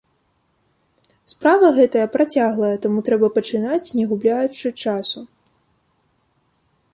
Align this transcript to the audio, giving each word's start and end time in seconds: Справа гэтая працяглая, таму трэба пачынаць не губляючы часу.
Справа 1.33 1.67
гэтая 1.77 2.05
працяглая, 2.15 2.71
таму 2.85 2.99
трэба 3.11 3.27
пачынаць 3.37 3.93
не 4.01 4.07
губляючы 4.15 4.67
часу. 4.83 5.19